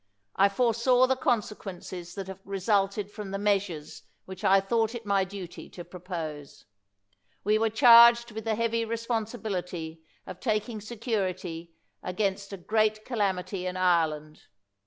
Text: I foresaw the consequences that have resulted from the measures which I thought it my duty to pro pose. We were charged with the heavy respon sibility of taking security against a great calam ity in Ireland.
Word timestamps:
I 0.35 0.49
foresaw 0.49 1.05
the 1.05 1.15
consequences 1.15 2.15
that 2.15 2.25
have 2.25 2.41
resulted 2.43 3.11
from 3.11 3.29
the 3.29 3.37
measures 3.37 4.01
which 4.25 4.43
I 4.43 4.59
thought 4.59 4.95
it 4.95 5.05
my 5.05 5.23
duty 5.23 5.69
to 5.69 5.85
pro 5.85 5.99
pose. 5.99 6.65
We 7.43 7.59
were 7.59 7.69
charged 7.69 8.31
with 8.31 8.45
the 8.45 8.55
heavy 8.55 8.83
respon 8.83 9.25
sibility 9.29 9.99
of 10.25 10.39
taking 10.39 10.81
security 10.81 11.75
against 12.01 12.51
a 12.51 12.57
great 12.57 13.05
calam 13.05 13.41
ity 13.41 13.67
in 13.67 13.77
Ireland. 13.77 14.45